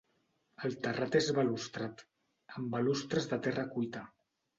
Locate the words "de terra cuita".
3.35-4.03